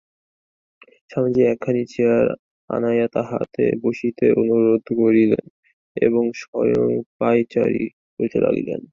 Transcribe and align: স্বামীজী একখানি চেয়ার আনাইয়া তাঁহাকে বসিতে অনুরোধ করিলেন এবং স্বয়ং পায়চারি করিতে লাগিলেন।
স্বামীজী 1.09 1.41
একখানি 1.45 1.83
চেয়ার 1.89 2.25
আনাইয়া 2.69 3.07
তাঁহাকে 3.07 3.65
বসিতে 3.83 4.25
অনুরোধ 4.41 4.85
করিলেন 4.99 5.45
এবং 5.97 6.23
স্বয়ং 6.41 6.89
পায়চারি 7.19 7.85
করিতে 8.15 8.37
লাগিলেন। 8.45 8.81